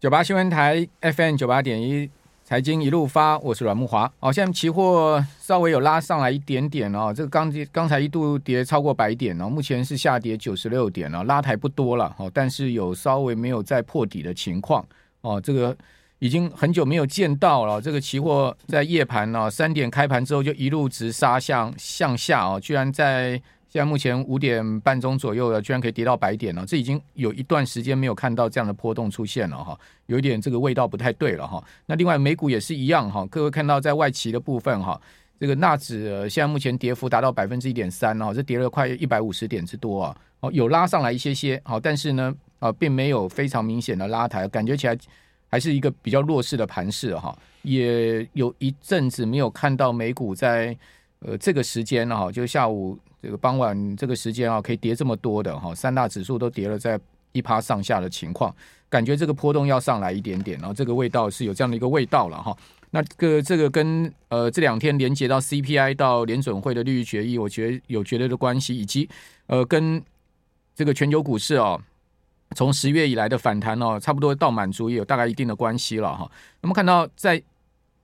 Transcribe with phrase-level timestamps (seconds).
[0.00, 2.08] 九八新闻台 FM 九八点一，
[2.42, 4.10] 财经一路发，我是阮木华。
[4.18, 14.82] 好，现在期货稍微有拉上来一点点哦，这个刚刚才一度跌超过百点哦，目前是下跌九十六点哦，拉抬不多了哦，但是有稍微没有再破底的情况
[15.20, 15.76] 哦，这个
[16.18, 17.78] 已经很久没有见到了。
[17.78, 23.38] 这个期货在夜盘呢，三点开盘之后就一路直杀向向下哦，居然在。
[23.72, 31.62] 现在目前五点半钟左右了，居然可以跌到百点了，这已经有一段时间没有看到这样的波动出现了哈，有一点这个味道不太对了哈。
[31.86, 35.00] 那另外美股也是一样哈，各位看到在外期的部分哈，
[35.38, 44.98] 这个纳指现在目前跌幅达到百分之一点三哦，这跌了快一百五十点之多啊，哦有拉上来一些些好，但是呢啊并没有非常明显的拉抬，感觉起来
[45.48, 50.76] 还是一个比较弱势的盘势哈，也有一阵子没有看到美股在
[51.20, 52.98] 呃这个时间哈，就下午。
[53.22, 56.98] 这个傍晚这个时间啊，可以跌这么多的哈，三大指数都跌了在
[57.32, 58.54] 一趴上下的情况，
[58.88, 62.56] 感觉这个波动要上来一点点，然后这个味道是有这样的一个味道了哈。
[62.90, 69.08] 那个这个跟呃这两天连接到 CPI 到联准会的利率决议，我觉得有绝对的关系，以及
[69.46, 70.02] 呃跟
[70.74, 71.80] 这个全球股市哦，
[72.56, 76.30] 从十月以来的反弹哦，差不多到满足也有大概一定的关系了哈。
[76.62, 77.42] 那么看到在。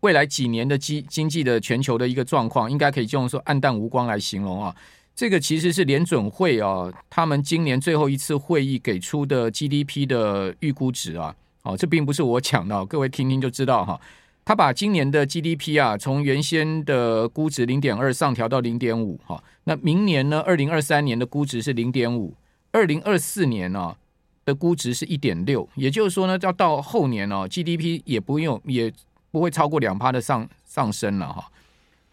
[0.01, 4.73] 未来几年的经经济的全球的一个状况，应该可以用说黯淡无光来形容啊。
[5.17, 11.35] 这个其实是联准会啊，他们今年最后一次会议给出的 GDP 的预估值啊。
[11.63, 13.99] 哦，这并不是我讲的，各位听听就知道哈。
[14.45, 19.43] 他把今年的 GDP 啊，从原先的估值零点二上调到零点五哈。
[19.65, 22.35] 那明年呢，二零二三年的估值是零点五，
[22.71, 23.97] 二零二四年呢
[24.45, 25.69] 的估值是一点六。
[25.75, 28.93] 也就是说呢，要到后年呢，GDP 也不用也。
[29.33, 31.51] 不会超过两趴的上上升了哈，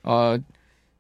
[0.02, 0.38] 呃，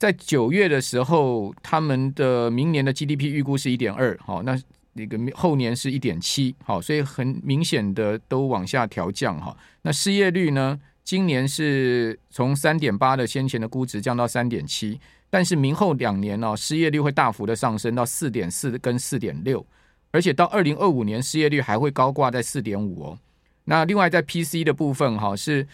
[0.03, 9.55] 在九月的时候，他们的明年的 GDP 预估是一点二，好，那那个后年是一点七，好，所以很明显的都往下调降哈。
[9.83, 19.65] 那失业率呢，今年是从三点八的先前的估值降到三点七，但是明后两年呢，失业率会大幅的上升到四点四跟四点六，
[20.11, 23.17] 而且到二零二五年失业率还会高挂在四点五哦。
[23.63, 25.65] 那另外在 PC 的部分哈是。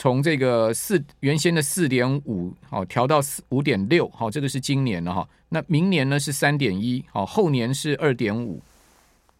[0.00, 5.28] 从这个四原先的四点五好调到四五点六好，这个是今年的哈。
[5.50, 8.62] 那明年呢是三点一好，后年是二点五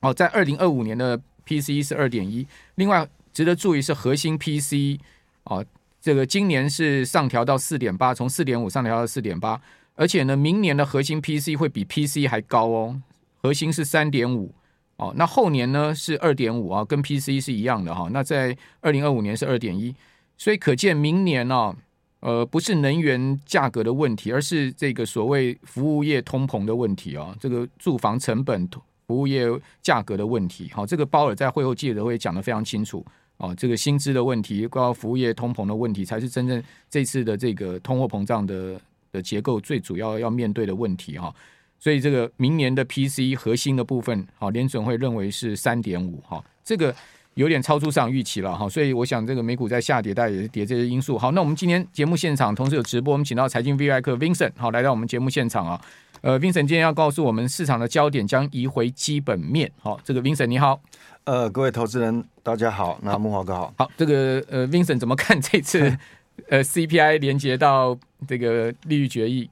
[0.02, 2.46] 好，在二零二五年的 PCE 是二点一。
[2.74, 4.98] 另外值得注意是核心 PCE
[5.44, 5.64] 啊，
[5.98, 9.58] 这个今年是上调到四点八，从四点五上调到四点八，
[9.94, 13.00] 而且呢，明年的核心 PC 会比 PC 还高哦。
[13.42, 14.54] 核心是三点五
[14.96, 18.10] 哦，那后年呢是二点五啊，跟 PC 是一样的哈。
[18.12, 19.94] 那在二零二五年是二点一。
[20.40, 21.76] 所以可见，明年呢、
[22.20, 28.66] 呃，不是能源价格的问题，而是这个所谓服务业通膨的问题啊、哦，这个住房成本、
[29.06, 29.46] 服务业
[29.82, 30.70] 价格的问题。
[30.72, 33.04] 好，这个鲍尔在会后记者会讲得非常清楚
[33.36, 38.80] 啊，这个薪资的问题，包括服务业通膨的问题，才是真正这次的这个通货膨胀的
[39.12, 41.30] 的结构最主要要面对的问题哈。
[41.78, 46.96] 所以，这个明年的 P C 核心的部分，好，联准会认为是三点五哈，这个。
[47.34, 51.16] 有点超出市场预期了哈，所以我想这个美股在下跌，大概也是跌这些因素。
[51.16, 55.80] 好，那我们今天节目现场同时有直播，我们请到财经 V I 客 Vincent 好来到我们节目现场啊。
[56.22, 59.70] 呃，Vincent 今天要告诉我们市场的焦点将移回基本面。
[59.80, 60.78] 好，这个 Vincent 你好，
[61.24, 63.72] 呃，各位投资人大家好，那木华哥好。
[63.78, 65.96] 好，这个呃 Vincent 怎么看这次
[66.50, 67.96] 呃 C P I 连接到
[68.28, 69.48] 这个利率决议？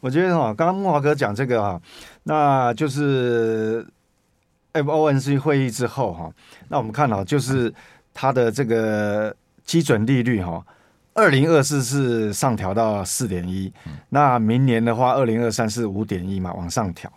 [0.00, 1.80] 我觉得哈，刚刚木华哥讲这个啊，
[2.24, 3.86] 那就是。
[4.82, 6.32] FOMC 会议之后哈，
[6.68, 7.72] 那我们看到就是
[8.12, 9.34] 它的这个
[9.64, 10.64] 基准利率哈，
[11.14, 13.72] 二零二四是上调到四点一，
[14.08, 17.12] 那明年的话，二零二三是五点一嘛，往上调。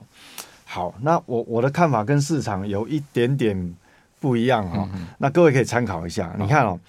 [0.66, 3.76] 好，那我我的看法跟市场有一点点
[4.20, 6.34] 不一样哈，那各位可以参考一下。
[6.38, 6.80] 你看哦，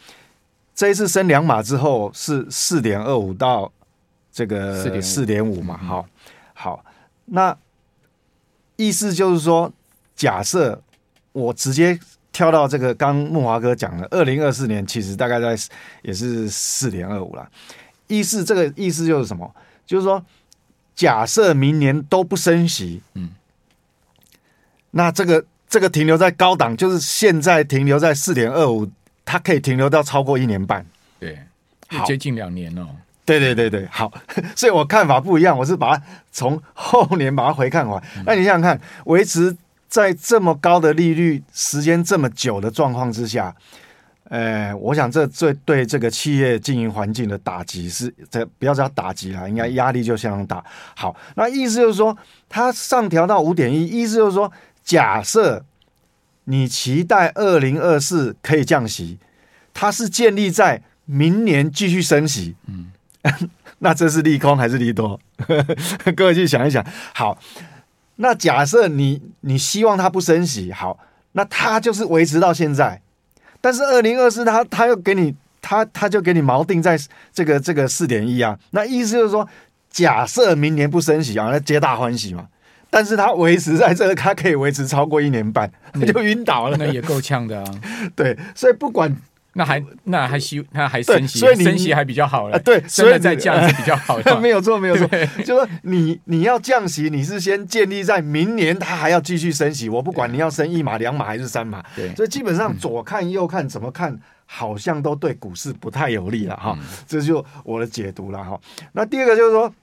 [0.75, 3.73] 这一次升两码之后是四点二五到
[4.33, 6.07] 这个四点五嘛，好，
[6.55, 6.85] 好，
[7.27, 7.57] 那
[8.77, 9.73] 意思就是说。
[10.23, 10.81] 假设
[11.33, 11.99] 我直接
[12.31, 15.57] 跳到这个，刚木华哥讲的，二零二四年其实大概在
[16.03, 17.45] 也是四点二五了。
[18.07, 19.53] 意思这个意思就是什么？
[19.85, 20.25] 就是说，
[20.95, 23.31] 假设明年都不升息，嗯，
[24.93, 28.89] 那这个这个停留在高档，就是现在停留在四点二五，
[29.25, 30.87] 它可以停留到超过一年半，
[31.19, 31.37] 对，
[32.07, 32.87] 接近两年哦。
[33.25, 34.13] 对对对对，好，
[34.55, 38.01] 所以我看法不一样，我是把它从后年把它回看完。
[38.25, 39.57] 那你想想看，维持。
[39.93, 43.55] 在这么高的利率、时间这么久的状况之下，
[44.31, 50.65] 呃，我想这最对这个企业经营环境的打击是，这不要叫打击啦，应该压力就相当大。
[50.97, 52.17] 好，那意思就是说，
[52.49, 54.51] 它上调到五点一，意思就是说，
[54.83, 55.63] 假设
[56.45, 59.19] 你期待二零二四可以降息，
[59.75, 62.57] 它是建立在明年继续升息。
[62.67, 62.91] 嗯，
[63.81, 65.21] 那这是利空还是利多？
[66.17, 66.83] 各位去想一想。
[67.13, 67.37] 好，
[68.17, 70.99] 那假设你你希望它不升息，好，
[71.33, 73.01] 那它就是维持到现在。
[73.61, 76.99] 但是二零二四，它它又给你，它它就给你锚定在
[77.33, 78.59] 这个这个四点一啊。
[78.71, 79.49] 那意思就是说，
[79.91, 82.49] 假设明年不升息啊，那皆大欢喜嘛。
[82.91, 86.77] 但是它维持在这个，它可以维持超过一年半，它 就晕倒了。
[86.77, 87.81] 那也够呛的啊。
[88.15, 89.17] 对，所以不管
[89.55, 92.59] 那还那还息，那还升息，所以升息还比较好了。
[92.59, 94.37] 对，所以再降是比较好的。
[94.41, 95.09] 没有错，没有错。
[95.45, 99.89] 就说你你要降息，你是先建立在明年它还要继续升息。
[99.89, 101.85] 我不管你要升一码、两码还是三码。
[101.95, 106.79] 对，所以基本上左看右看怎么看，好像都对股市不太有利了哈。
[107.07, 108.61] 这就我的解读了哈。
[108.93, 109.75] 那第二个就是说，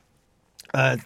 [0.72, 0.98] 呃。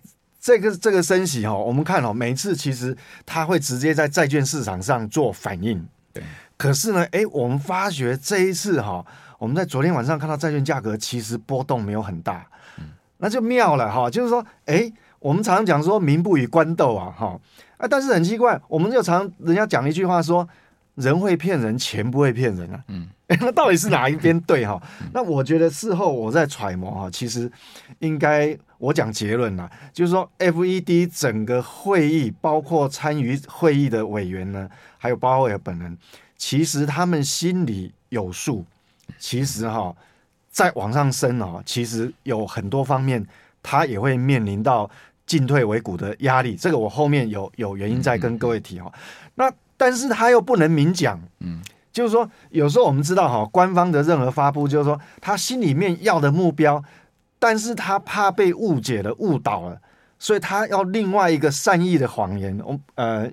[0.46, 2.94] 这个这个升息哈，我们看哦，每次其实
[3.26, 5.82] 它会直接在债券市场上做反应。
[6.12, 6.22] 对。
[6.64, 9.06] 可是呢，哎，我们发觉这一次哈，
[9.38, 12.48] 我们在昨天晚上看到债券价格其实波动没有很大，
[13.18, 14.10] 那就妙了哈。
[14.10, 14.90] 就是说，哎，
[15.20, 17.38] 我们常常讲说“民不与官斗”啊，哈
[17.76, 20.48] 啊，但是很奇怪，我们就常人家讲一句话说。
[20.96, 22.80] 人会骗人，钱不会骗人啊。
[22.90, 23.08] 嗯，
[23.42, 24.80] 那到底是哪一边对哈？
[25.12, 27.52] 那我觉得事后我在揣摩哈，其实
[27.98, 35.98] 应该我讲结论啦，就是说 FED 整个会议，包括参与会议的委员呢，还有鲍威尔本人，
[36.36, 38.66] 其实他们心里有数。
[39.18, 39.96] 其实哈，
[40.50, 43.26] 再往上升哦，其实有很多方面，
[43.62, 44.90] 他也会面临到
[45.26, 46.58] 进退维谷的压力。
[46.58, 48.92] 这个我后面有有原因再跟各位提哈。
[49.36, 51.62] 那但是他又不能明讲，嗯，
[51.94, 56.84] 就是说，有时候我们知道哈，官方的任何发布，就是说他心里面要的目标，
[57.44, 59.78] 但是他怕被误解了、误导了，
[60.18, 63.30] 所以他要另外一个善意的谎言，我呃。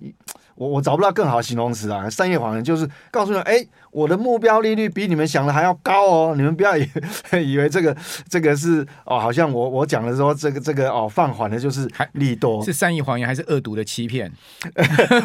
[0.60, 2.08] 我我找不到更好的形容词啊！
[2.10, 6.86] 商业谎言就是告诉你，哎，我的目标利率比你们想的还要高哦，你们不要以
[7.32, 7.96] 以为这个
[8.28, 14.30] 这个是哦，好像我我讲的说这个这个哦放缓的就是利多，是善意谎言还是恶毒的欺骗？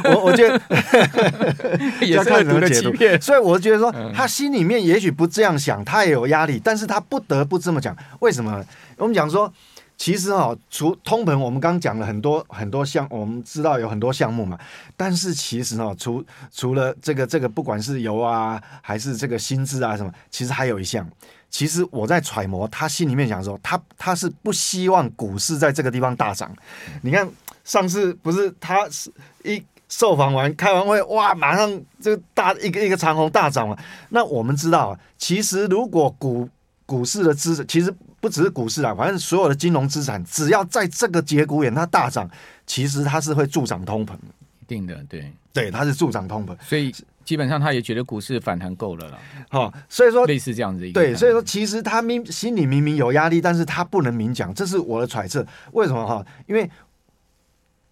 [0.06, 0.58] 我我觉得
[2.00, 7.94] 也是恶毒的欺骗，所以我觉得说他心里面也许不这样想，他也有压力，但是他不得不这么讲。
[8.22, 8.64] 为什么？
[8.96, 9.52] 我们讲说。
[9.98, 14.60] 其实哈，除通膨，我们刚讲了很多很多项，我们知道有很多项目嘛。
[14.98, 21.08] 但是其实哈，除除了这个这个，不管是油啊，还是这个薪资啊什么，其实还有一项。
[21.50, 26.54] 其实我在揣摩他心里面想说，他他是不希望股市在这个地方大涨。
[27.02, 27.28] 你看
[27.64, 29.10] 上次不是他是
[29.44, 33.80] 一受访完开完会，哇，马上这个大一个一个长虹大涨了。
[34.10, 36.50] 那我们知道啊，其实如果股
[36.86, 37.94] 股市的资产，其实。
[38.22, 42.28] 不只是股市啊，反正所有的金融资产，只要在这个节骨眼它大涨，
[42.66, 44.20] 其实它是会助长通膨的。
[44.62, 46.92] 一定的，对对，它是助长通膨，所以
[47.24, 49.20] 基本上他也觉得股市反弹够了了。
[49.50, 51.00] 好、哦，所以说类似这样子一个。
[51.00, 55.46] 对，所以说其实他明心里明明有压力，但是他不能明讲，这是我的揣测。
[55.74, 56.26] 为什么哈？
[56.48, 56.68] 因为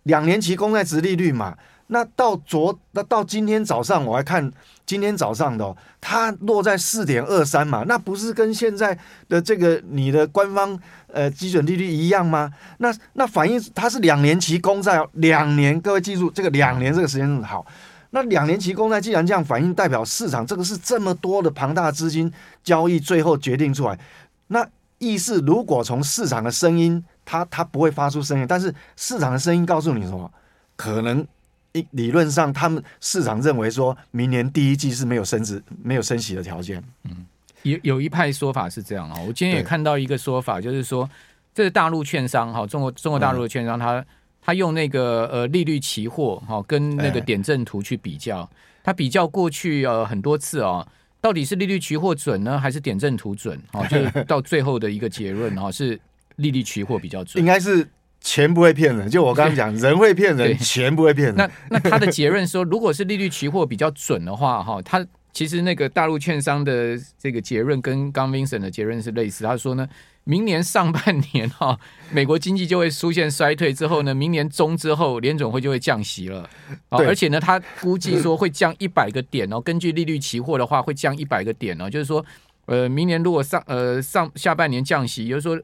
[0.03, 1.55] 两年期公债值利率嘛。
[1.93, 4.51] 那到昨那到今天早上，我还看
[4.83, 8.97] 今天早上的、它落在四点二三嘛，那不是跟现在
[9.29, 12.51] 的这个你的官方呃基准利率一样吗？
[12.79, 17.63] 那那反映它是两年期公债，两年，各位记住这个两年这个时间好。
[18.09, 22.31] 那两年期公债既然这样反映，代表市场这个是这么多的庞大资金
[22.63, 23.99] 交易最后决定出来。
[24.47, 30.31] 那意思如果从市场的声音，它它不会发出声音，但是市场的声音告诉你什么？
[30.75, 31.27] 可能。
[31.73, 36.81] 一理论上，他们市场认为说，明年第一季是没有升值、没有升息的条件。
[37.03, 37.25] 嗯，
[37.63, 39.19] 有有一派说法是这样啊。
[39.27, 41.09] 我今天也看到一个说法，就是说，
[41.53, 44.05] 这是大陆券商哈，中国中国大陆的券商，他
[44.39, 48.47] 他用那个呃利率期货哈，跟那个点阵图去比较，
[48.83, 50.87] 他比较过去呃很多次啊，
[51.19, 53.59] 到底是利率期货准呢，还是点阵图准？
[53.71, 55.99] 哦，就到最后的一个结论哈，是
[56.35, 57.87] 利率期货比较准， 应该是。
[58.23, 61.35] 钱不会骗人，就我刚刚讲，人会骗人，钱不会骗人。
[61.35, 69.43] 那那他的结论说，如果是利率期货比较准的话，哈，他其实那个大陆券商的这个结论跟刚 Vincent 的结论是类似。
[69.43, 69.85] 他说呢，
[70.23, 71.77] 明年上半年哈，
[72.11, 76.49] 美国经济就会出现衰退，之后呢，明年中之后联总会就会降息了。
[76.87, 79.59] 而且呢，他估计说会降一百个点哦。
[79.59, 81.89] 根据利率期货的话，会降一百个点哦。
[81.89, 82.25] 就是说，
[82.67, 85.61] 呃，明年如果上呃上下半年降息，也就是说。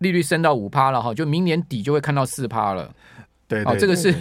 [0.00, 2.92] 利率升到五趴了哈，就明年底就会看到四趴了。
[3.46, 4.14] 对，好，这个是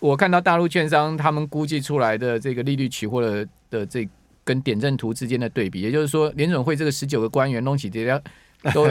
[0.00, 4.08] 我看到大陆券商他们估计出来的这个利率期货的的这
[4.44, 8.20] 跟点阵图之间的对比，也就是说联准会这个十九个官员弄起这条
[8.74, 8.88] 都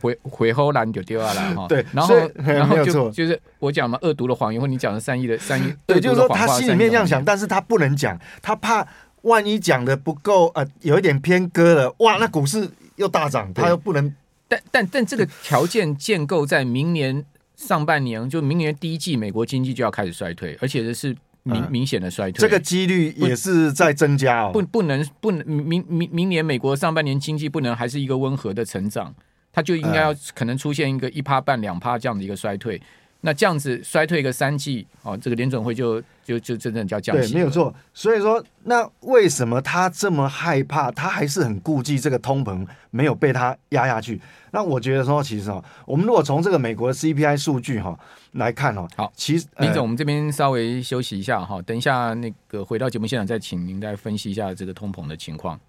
[0.00, 1.66] 回回后栏就丢下来哈。
[1.68, 8.86] 对，然后然后就就是我讲嘛，恶毒的谎言，或你讲的善意的善意， 对，就是说他心里面这样想，但是他不能讲，他怕
[9.22, 14.12] 万一讲的不够呃，有一点偏鸽了，哇，那股市又大涨，他又不能。
[14.50, 24.50] 但但但这个条件建构在明年上半年，就明年第一季，美国经济就要开始衰退，而且这是明明显的衰退，这个几率也是在增加哦。
[24.52, 29.14] 不不能不能明明明年美国上半年经济不能还是一个温和的成长，
[29.52, 32.82] 它就应该要可能出现一个一趴半两趴这样的一个衰退。
[33.22, 37.32] 那这样子衰退个三季哦，这个联准会就就就真正叫降息。
[37.32, 37.74] 对，没有错。
[37.92, 40.90] 所以说，那为什么他这么害怕？
[40.90, 44.20] 他还是很顾忌这个通膨没有被他压下去。
[44.52, 47.98] 那我觉得说，其实哦，我们如果从这个美国的 CPI 数据哈
[48.32, 55.60] 来看哦，好，其实林总，我们这边稍微休息一下哈，等一下那个回到节目现场再请您再分析一下这个通膨的情况。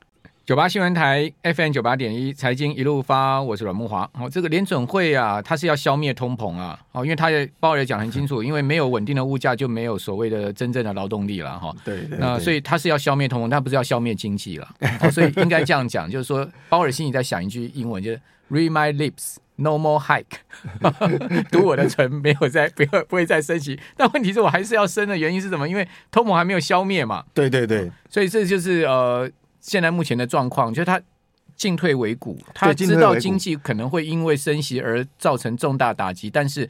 [0.44, 4.10] 九八新闻台 FM 九八点一财经一路发，我是阮慕华。
[4.20, 6.78] 哦，这个联准会啊，它是要消灭通膨啊。
[6.94, 11.72] 哦，因为它的报也讲很清楚， 因为没有稳定的物价，就没有所谓的真正的劳动力了哈。
[11.86, 12.18] 对，对，对。
[12.18, 14.68] 那所以它是要消灭通膨，它不是要消灭经济了。
[15.14, 18.20] 所以应该这样讲，就是说鲍尔心里在想一句英文，就是
[18.50, 20.40] Read my lips, no more hike。
[21.52, 23.80] 读我的唇，没有再不要不会再升息。
[23.96, 25.70] 但问题是我还是要升的原因是什么？
[25.70, 27.24] 因为通膨还没有消灭嘛。
[27.32, 27.92] 对对对。
[28.10, 29.30] 所以这就是呃。
[29.62, 31.00] 现在目前的状况，就是他
[31.56, 36.68] 进退维谷，他知道经济可能会因为升息而造成重大打击，但是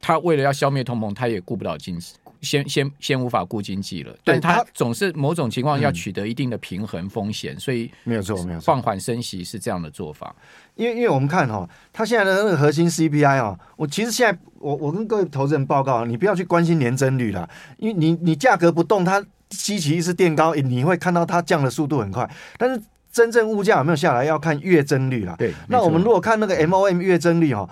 [0.00, 4.16] 他为了要消灭通膨，他也顾不到经济，先先先无法顾经济了。
[4.24, 10.34] 但他总是某种情况要取得一定的平衡风险，所以没有错，没有错，放缓升息是这样的做法。
[10.76, 19.22] 因为因为我们看哈，他现在的那个核心 CPI 啊，我其实现在我我跟各位投资人报告，你不要去关心年增率了，因为你你价格不动，它。
[19.50, 22.82] 基期一直垫高，你会看到它降的速度很快，但是
[23.12, 25.36] 真正物价有没有下来，要看月增率啦。
[25.38, 27.68] 对，那我们如果看那个 MOM 月增率哈，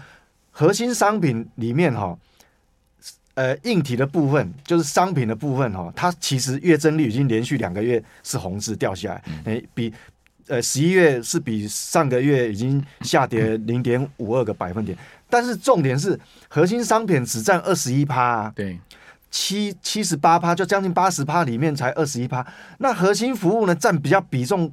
[0.50, 2.16] 核心商品里面哈，
[3.34, 9.92] 呃，硬体的部分就是商品的部分哈，它其实月增率已经连续两个月是红字掉下来，哎、嗯，比
[10.46, 14.96] 呃十一月是比上个月已经下跌零点五二个百分点，
[15.28, 18.48] 但是重点是核心商品只占二十一趴。
[18.54, 18.78] 对。
[19.32, 22.46] 七七十八趴，就将近八十趴，里面才二十一趴。
[22.78, 24.70] 那核心服务呢，占比较比重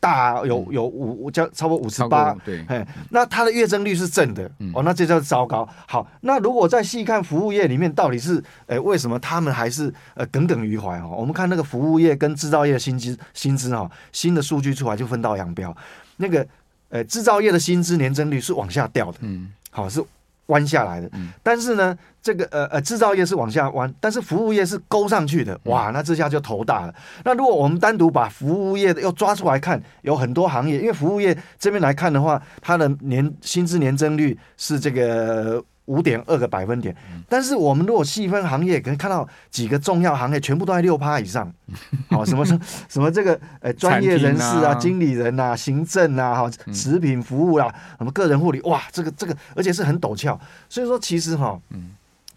[0.00, 2.34] 大，有有五，将超过五十八。
[2.44, 5.66] 对，嘿，那它的月增率是正的，哦，那这叫糟糕。
[5.86, 10.98] 好，那如果再细看服务业里面，到底是，呃，为什么他们还是呃耿耿于怀？
[10.98, 15.74] 哦，我们看那个服务业跟制造业薪资薪资哈，新的数据出来就分道扬镳。
[16.16, 16.44] 那个
[16.88, 20.04] 呃制造业的薪资年增率是往下掉的，嗯，好是。
[20.46, 21.10] 弯下来的，
[21.42, 26.94] 但是呢，这个呃呃制造业是往下弯，但是服务业是勾上去的，哇，那这下就头大了。
[27.24, 35.62] 那如果我们单独把服务业的要抓出来看，有很多行业，因为服务业这边来看的话，它的年薪资年增率是这个。
[35.86, 36.94] 五点二个百分点，
[37.28, 41.52] 但是我们如果细分行业，可以看到几个重要行业全部都在六趴以上。
[42.10, 50.38] 好，什么什么什么这个呃专业人士啊、经理人啊、行政啊、哈食品服务啊、什么个人护理，哇，这个这个而且是很陡峭。
[50.68, 51.58] 所以说，其实哈，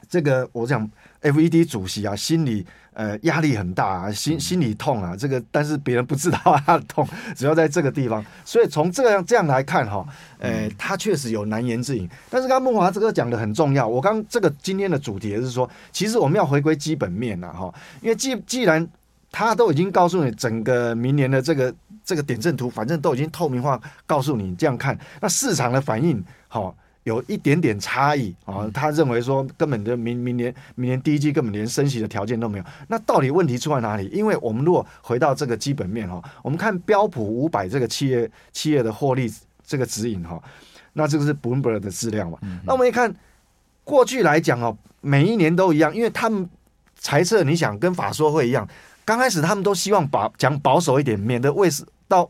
[0.09, 0.89] 这个我讲
[1.21, 2.65] FED 主席啊，心里。
[2.91, 8.25] 呃，压力很大啊，心心里痛啊，这个但是别人不知道他的痛， 主要在这个地方。
[8.43, 10.05] 所以从这样这样来看哈，
[10.37, 12.09] 呃，他确实有难言之隐。
[12.29, 18.85] 但是刚刚慕驊这个讲的很重要，我刚这个今天的主题也是说，其实我们要回归基本面了哈，因为既既然
[19.31, 21.73] 他都已经告诉你整个明年的这个
[22.03, 26.75] 这个点阵图，反正都已经透明化告诉你这样看，那市场的反应好。
[27.09, 34.07] 有一点点差异啊，他认为说根本就明明年明年第一季根本连升息的条件都没有，那到底问题出在哪里？
[34.13, 39.31] 因为我们如果回到这个基本面哈，我们看标普五百这个企业企业的获利
[39.65, 40.41] 这个指引哈，
[40.93, 42.37] 那这个是 Bloomberg 的资料嘛？
[42.63, 43.13] 那我们一看
[43.83, 46.47] 过去来讲哦，每一年都一样，因为他们
[46.95, 48.67] 猜测你想跟法说会一样，
[49.03, 52.29] 刚开始他们都希望把讲保守一点，免得为是到。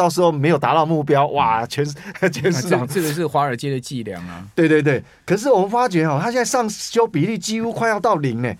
[0.00, 1.92] 到时候没有达到目标，哇，全是
[2.32, 4.42] 全是这样，这个是华尔街的伎俩啊！
[4.54, 8.50] 对对对，可是我们发觉哈，它现在上修比例几乎快要到零呢。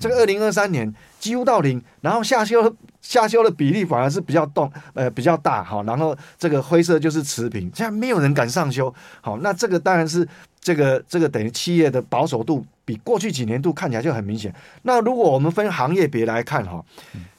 [0.00, 8.92] 这个二零二三年几乎到零，然后下修下修的比例反而是比较动呃比较大哈，然后这个灰色就是持平，现在没有人敢上修。
[9.20, 10.26] 好，那这个当然是
[10.60, 14.52] 这个这个等于企业的保守度比过去几年度看起来就很明显。
[14.82, 16.84] 那如果我们分行业别来看哈。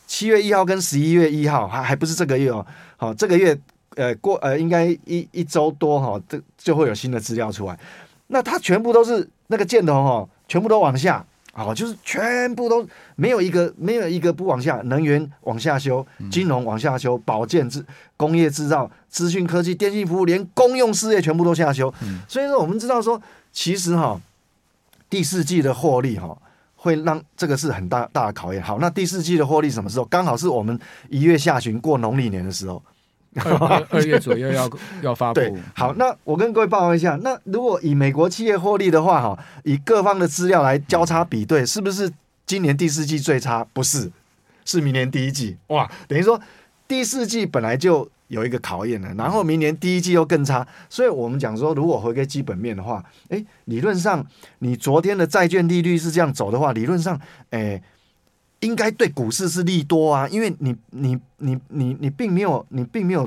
[0.10, 2.66] 七月一号跟十一月一号还还不是这个月哦，
[2.98, 3.56] 好，这个月
[3.96, 7.80] 呃过呃应该一一周多哈，这就会有新的资料出来。
[8.26, 11.24] 那它全部都是那个箭头哈，全部都往下，
[11.54, 12.86] 好，就是全部都
[13.16, 17.86] 没有一个没有一个不往下，能源往下修，金融往下修，保健制
[18.18, 21.94] 工业制造、资讯科技、电信服务，连公用事业全部都下修。
[22.28, 23.22] 所以说，我们知道说，
[23.54, 24.20] 其实哈，
[25.08, 26.36] 第四季的获利哈，
[26.82, 28.64] 会让这个是很大大的考验。
[28.64, 30.06] 好，那第四季的获利什么时候？
[30.06, 32.82] 刚好是我们一月下旬过农历年的时候。
[33.36, 34.68] 二二月左右要
[35.04, 35.40] 要发布。
[35.76, 42.12] 好，那我跟各位报告一下，那如果以美国企业获利的话，哈，以各方的资料来交叉比对，是不是
[42.48, 43.64] 今年第四季最差？
[43.72, 44.12] 不是，
[44.66, 45.58] 是明年第一季。
[45.68, 46.42] 哇，等于说
[46.88, 54.26] 第四季本来就有一个考验了，然后明年第一季又更差，所以我们讲说，如果回归基本面的话，诶，理论上
[54.60, 57.20] 你昨天的债券利率是这样走的话，理论上，
[57.52, 57.84] 诶。
[58.62, 63.26] 应该对股市是利多啊，因为你你你你你并没有你并没有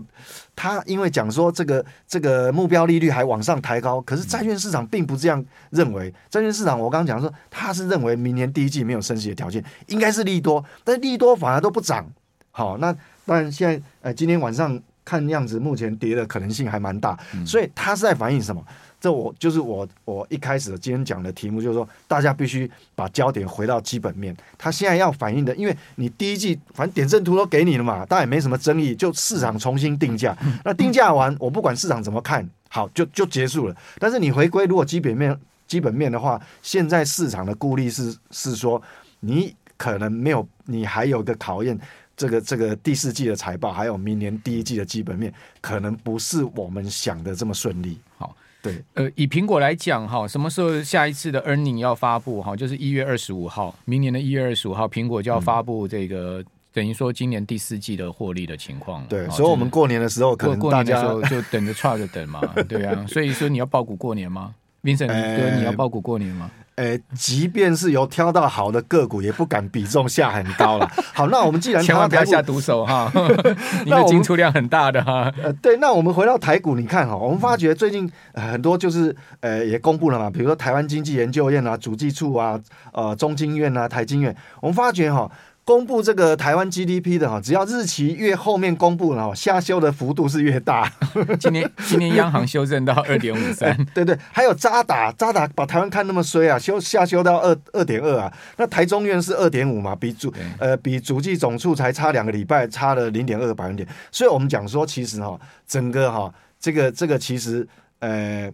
[0.54, 6.12] 他，因为讲说这个这个目标利率还往上抬高，可是债券市场并不这样认为。
[6.28, 12.06] 债券市场我刚刚讲说，他是认为明年第一季没有升息的条件，应该是利多，但利多反而都不涨。
[12.50, 12.94] 好，那
[13.25, 18.64] 当然现在呃今天晚上看样子，目前跌的可能性还蛮大，所以它是在反映什么？
[19.00, 24.32] 这我就是我我一开始今天讲的题目，就是说大家必须把焦点回到基本面。
[24.56, 30.37] 他现在要反映的，因为你第一季反正点阵图都给你了嘛，当然也没什么争议，就市场重新定价。
[30.64, 33.76] 那定价完，我不管市场怎么看好，就就结束了。
[33.99, 38.80] 但是你回归如果基本面基本面的话，现在市场的顾虑是是说，
[39.18, 41.76] 你可能没有，你还有个考验，
[42.23, 47.99] 这个这个第四季的财报，还有明年第一季的基本面，可能不是我们想的这么顺利。
[48.17, 48.35] 好。
[48.64, 52.55] 对，呃，以苹果来讲哈，什么时候下一次的 earning 要发布哈？
[52.55, 59.05] 就是一月二十五号，明年的一月二十五号，苹果就要发布这个，嗯、等于说今年第四季的获利的情况。
[59.09, 63.05] 对，所以我们过年的时候可能大家过过年的时候就等着踹着等嘛，对啊。
[63.09, 66.49] 所以说你要抱股过年吗？Vincent 哥，你要抱股过年吗？
[66.76, 70.91] 诶，即便是有挑到好的个股，也不敢比重下很高了。
[71.12, 73.12] 好，那我们既然千万不要下毒手哈，
[73.85, 75.33] 你的进出量很大的哈。
[75.43, 82.59] 呃，对，那我们回到台股，你看哈，我们发觉最近很多就是呃也公布了嘛，比如说台湾经济研究院啊、主计处啊、
[82.93, 85.31] 呃中经院啊、台经院，我们发觉哈。
[85.73, 90.93] 公布这个台湾 GDP 的哈，只要日期越后面公布了哈，下修的幅度是越大。
[91.41, 98.30] 今年今年央行修正到 二点五三， 对对，还有渣打渣打把台湾看那么衰啊，修下修到二二点二啊。
[98.58, 103.89] 那台中院是二点五嘛，比主呃比主计总处才差两个礼拜，差了零点二个百分点。
[104.11, 106.30] 所以我们讲说，其实哈，整个哈
[106.61, 107.67] 这个这个其实
[108.00, 108.52] 呃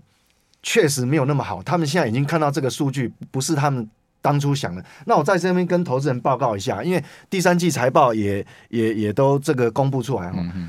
[0.63, 1.61] 确实没有那么好。
[1.65, 3.91] 他们现在已经看到这个数据，不是他们。
[4.29, 10.37] 当初想的，那我在这边跟投资人报告一下，因为第三季财报也也也都这个公布出来哈。
[10.55, 10.69] 嗯、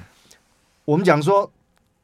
[0.86, 1.52] 我们讲说，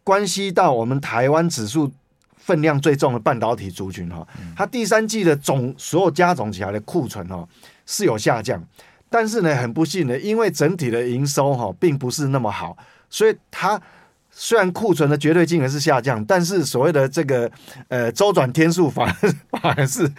[0.03, 1.89] 关系到我们台湾指数
[2.35, 7.47] 分量最重的半导体族群哈，它第三季的总所有加总起来的库存哈
[7.85, 8.61] 是有下降，
[9.09, 12.77] 但是呢，很不幸的，因为整体的营收哈并不是那么好，
[13.09, 13.81] 所以它
[14.29, 17.49] 虽然库存的绝对金额是下降，但是所谓的这个
[17.87, 20.11] 呃周转天数反而 反而是。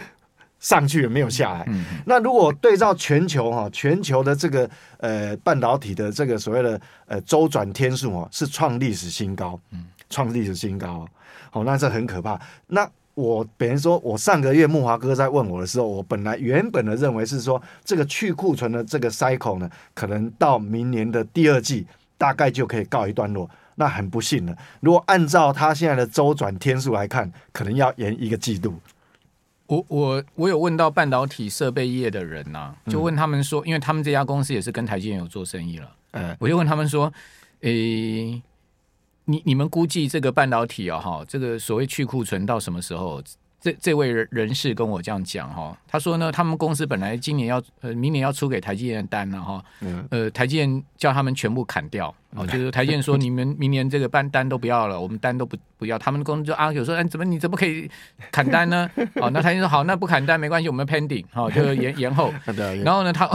[0.59, 1.63] 上去也没有下来？
[1.67, 9.59] 嗯、那如果对照全球哈，全球的这个呃半导体的这个所谓的呃周转天数哦，是创历史新高，
[10.09, 11.07] 创历史新高。
[11.51, 12.39] 好，那这很可怕。
[12.67, 21.85] 那我本来说，我上个月木华哥在问我的时候，我本来原本的认为是说，这个去库存的这个 cycle 呢，可能到明年的第二季
[22.17, 23.49] 大概就可以告一段落。
[23.79, 28.73] 那很不幸了，如果按照他现在的周转天数来看，可能要延一个季度。
[29.67, 37.11] 我我我有问到半导体设备业的人呐、啊，就问他们说，因为他们这家公司也是跟台积电有做生意了，嗯，我就问他们说，
[37.61, 38.41] 诶、欸，
[39.25, 43.21] 你你们估计这个半导体啊，哈，这个所谓去库存到什么时候？
[43.59, 49.63] 这这位人人士跟我这样讲哈，他说呢，他们公司本来今年要呃明年要出给台积电的单了哈，
[50.11, 57.89] 呃台积电叫他们全部砍掉，哦，就是台积电说你们 明年这个单单都不要了，我们单都不不要，他们公司就啊有说哎怎么你怎么可以
[58.31, 58.89] 砍单呢？
[59.15, 62.31] 哦，那台积电说好，那不砍单没关系，我们 pending 好，就延 延后，
[62.83, 63.27] 然后呢他。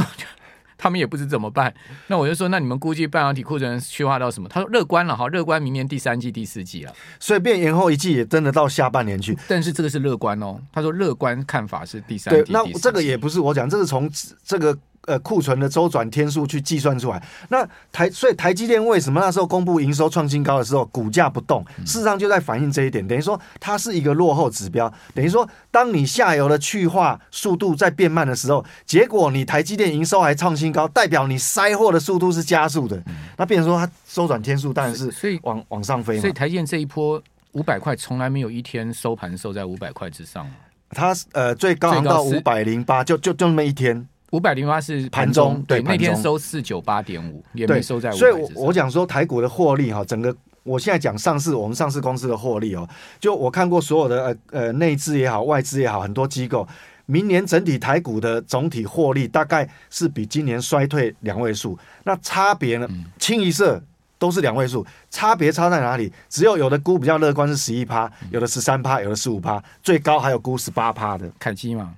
[0.83, 1.73] 他们也不知怎么办，
[2.09, 4.49] 那我就说，那你们估计半导体库存去化到什么？
[4.49, 9.39] 他说乐观了哈，乐观明年第三季、第四季了，所以变延后一季也真的到下半年去。
[9.47, 12.43] 但是这个是乐观哦，他说乐观看法是第三季。
[12.43, 14.11] 对，那这个也不是我讲，这是从
[14.45, 14.77] 这个。
[15.07, 21.65] 呃，库存的周转天数去计算出来，那台所以台积电为什么那时候公布营收创新高的时候，股价不动？
[21.85, 24.93] 事实上就在反映这一点，等于说它是一个落后指标。
[25.13, 33.03] 等于说，当你下游的去化速度在变慢的时候，结果你台积电营收还创新高，代表你塞货的速度是加速的。
[33.37, 36.21] 那变成说它周转天数当然是所以往往上飞嘛。
[36.21, 37.21] 所以台积电这一波
[37.53, 40.49] 五百块从来没有一天收盘收在五百块之上。
[40.91, 44.07] 它呃最高到五百零八，就就就那么一天。
[44.33, 48.11] 五百零八是盘中，对，那天收四九八点五，也没收在。
[48.13, 52.89] 所以我，我讲说台股的获利哈，整个我现在讲上市，我们上市公司的获利哦，
[53.21, 56.67] 就我看过所有的呃呃内资也好，外资也好，很多机构，
[57.05, 63.83] 明年整体台股的总体获利大概是比今年衰退两位数，那差别呢，清一色
[64.19, 66.11] 都是两位数，差别差在哪里？
[66.31, 71.93] 只有有的估比较乐观是十一趴，有的十三趴，有的十五趴，最高还有估十八趴的凯基嘛。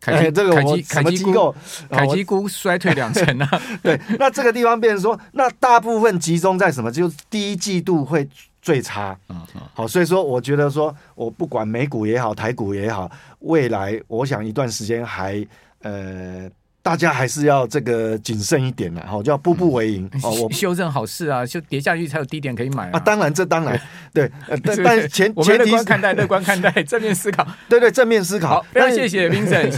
[0.00, 1.54] 凯基、欸、这个我什么机构？
[1.90, 3.62] 凯基估衰退两成啊！
[3.82, 6.90] 对，那这个地方变成说，那大部分集中在什么？
[6.90, 8.26] 就是第一季度会
[8.62, 9.16] 最差。
[9.28, 9.60] 嗯嗯。
[9.74, 13.10] 好，所以说我觉得说，我不管美股也好，台股也好，
[13.40, 15.46] 未来我想一段时间还
[15.82, 16.50] 呃。
[16.82, 20.30] 大家还是要这个谨慎一点的，哈，就要步步为营 哦。
[20.30, 22.98] 我 修正好事啊，就跌下去才有低点可以买啊。
[22.98, 23.78] 当然，这当然
[24.14, 24.32] 对，
[24.64, 28.48] 但但前前我们乐观看待，乐观看待，正面思考，对对，正面思考。
[28.48, 29.76] 好，非常谢谢 Vincent，谢谢。